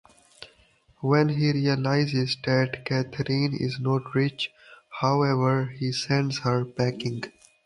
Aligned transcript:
When 1.01 1.29
he 1.29 1.51
realizes 1.51 2.35
that 2.45 2.85
Catherine 2.85 3.55
is 3.55 3.79
not 3.79 4.15
rich, 4.15 4.49
however, 4.99 5.67
he 5.77 5.91
sends 5.91 6.39
her 6.39 6.65
packing. 6.65 7.21